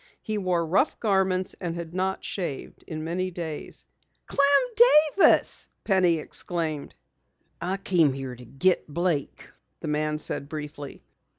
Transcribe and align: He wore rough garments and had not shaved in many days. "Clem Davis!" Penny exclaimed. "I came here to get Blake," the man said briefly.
He 0.23 0.39
wore 0.39 0.65
rough 0.65 0.99
garments 0.99 1.53
and 1.61 1.75
had 1.75 1.93
not 1.93 2.23
shaved 2.23 2.83
in 2.87 3.03
many 3.03 3.29
days. 3.29 3.85
"Clem 4.25 4.69
Davis!" 5.15 5.67
Penny 5.83 6.17
exclaimed. 6.17 6.95
"I 7.61 7.77
came 7.77 8.11
here 8.11 8.35
to 8.35 8.45
get 8.45 8.87
Blake," 8.91 9.51
the 9.79 9.87
man 9.89 10.17
said 10.17 10.49
briefly. 10.49 11.03